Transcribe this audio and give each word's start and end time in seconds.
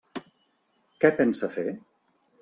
Què 1.03 1.11
pensa 1.19 1.49
fer? 1.57 1.67